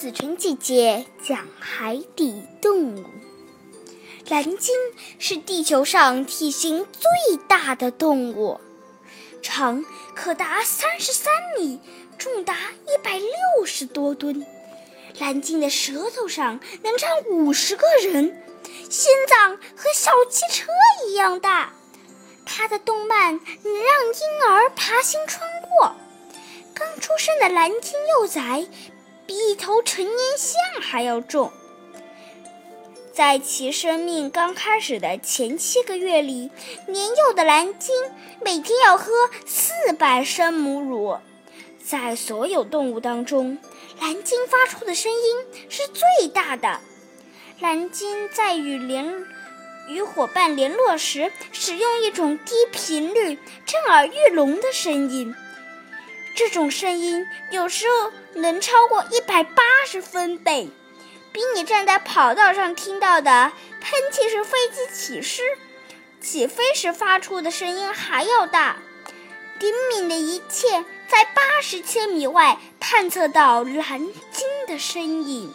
[0.00, 3.04] 子晨姐姐讲海底动物。
[4.30, 4.74] 蓝鲸
[5.18, 8.58] 是地球上体型最大的动物，
[9.42, 9.84] 长
[10.14, 11.80] 可达三十三米，
[12.16, 12.54] 重达
[12.86, 14.46] 一百六十多吨。
[15.18, 18.42] 蓝鲸的舌头上能站五十个人，
[18.88, 20.72] 心脏和小汽车
[21.08, 21.74] 一样大。
[22.46, 25.94] 它的动脉能让婴儿爬行穿过。
[26.72, 28.66] 刚出生的蓝鲸幼崽
[29.30, 31.52] 比一头成年象还要重。
[33.12, 36.50] 在其生命刚开始的前七个月里，
[36.88, 37.94] 年幼的蓝鲸
[38.40, 39.12] 每天要喝
[39.46, 41.16] 四百升母乳。
[41.80, 43.56] 在所有动物当中，
[44.00, 46.80] 蓝鲸发出的声音是最大的。
[47.60, 49.14] 蓝鲸在与联
[49.88, 55.32] 与伙伴联络时，使用一种低频率、震耳欲聋的声音。
[56.40, 60.70] 这种声音有时候能超过一百八十分贝，
[61.32, 65.42] 比你站在跑道上听到的喷气式飞机起始
[66.18, 68.78] 起飞时发出的声音还要大。
[69.58, 73.98] 灵敏的一切在八十千米外探测到蓝
[74.32, 75.54] 鲸的身影。